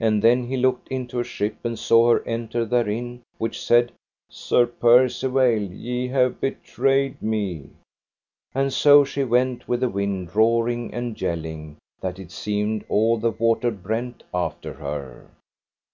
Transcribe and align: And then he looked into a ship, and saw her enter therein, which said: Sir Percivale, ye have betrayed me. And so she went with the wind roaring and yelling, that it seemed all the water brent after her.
And 0.00 0.22
then 0.22 0.44
he 0.46 0.56
looked 0.56 0.88
into 0.88 1.20
a 1.20 1.24
ship, 1.24 1.56
and 1.62 1.78
saw 1.78 2.12
her 2.14 2.24
enter 2.26 2.64
therein, 2.64 3.22
which 3.36 3.62
said: 3.62 3.92
Sir 4.30 4.64
Percivale, 4.64 5.60
ye 5.70 6.08
have 6.08 6.40
betrayed 6.40 7.20
me. 7.20 7.68
And 8.54 8.72
so 8.72 9.04
she 9.04 9.24
went 9.24 9.68
with 9.68 9.80
the 9.80 9.90
wind 9.90 10.34
roaring 10.34 10.94
and 10.94 11.20
yelling, 11.20 11.76
that 12.00 12.18
it 12.18 12.30
seemed 12.30 12.86
all 12.88 13.18
the 13.18 13.30
water 13.32 13.70
brent 13.70 14.22
after 14.32 14.72
her. 14.72 15.28